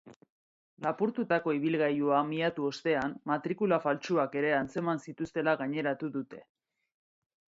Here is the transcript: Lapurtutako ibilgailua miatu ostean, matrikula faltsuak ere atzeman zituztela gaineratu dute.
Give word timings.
Lapurtutako 0.85 1.51
ibilgailua 1.57 2.21
miatu 2.29 2.65
ostean, 2.69 3.13
matrikula 3.33 3.79
faltsuak 3.85 4.39
ere 4.43 4.53
atzeman 4.63 5.05
zituztela 5.09 5.57
gaineratu 5.63 6.13
dute. 6.19 6.41